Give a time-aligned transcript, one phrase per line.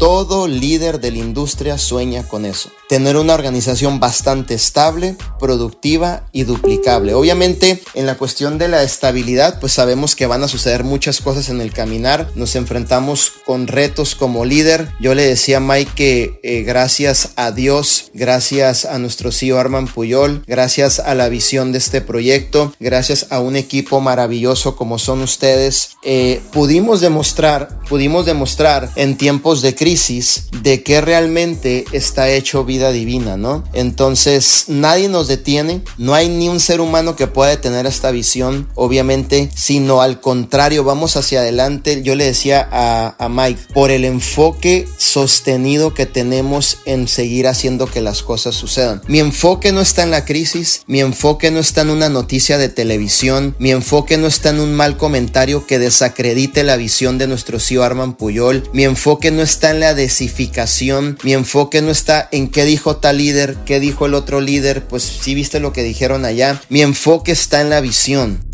[0.00, 2.70] Todo líder de la industria sueña con eso.
[2.88, 7.12] Tener una organización bastante estable, productiva y duplicable.
[7.12, 11.50] Obviamente, en la cuestión de la estabilidad, pues sabemos que van a suceder muchas cosas
[11.50, 12.30] en el caminar.
[12.34, 14.88] Nos enfrentamos con retos como líder.
[15.00, 19.86] Yo le decía a Mike que eh, gracias a Dios, gracias a nuestro CEO Arman
[19.86, 25.20] Puyol, gracias a la visión de este proyecto, gracias a un equipo maravilloso como son
[25.20, 29.89] ustedes, eh, pudimos demostrar, pudimos demostrar en tiempos de crisis
[30.62, 33.64] de que realmente está hecho vida divina, ¿no?
[33.72, 38.68] Entonces nadie nos detiene, no hay ni un ser humano que pueda tener esta visión,
[38.76, 42.02] obviamente, sino al contrario, vamos hacia adelante.
[42.02, 47.86] Yo le decía a, a Mike, por el enfoque sostenido que tenemos en seguir haciendo
[47.86, 49.02] que las cosas sucedan.
[49.08, 52.68] Mi enfoque no está en la crisis, mi enfoque no está en una noticia de
[52.68, 57.58] televisión, mi enfoque no está en un mal comentario que desacredite la visión de nuestro
[57.58, 62.48] CEO Arman Puyol, mi enfoque no está en la desificación, mi enfoque no está en
[62.48, 66.24] qué dijo tal líder, qué dijo el otro líder, pues si viste lo que dijeron
[66.24, 68.49] allá, mi enfoque está en la visión.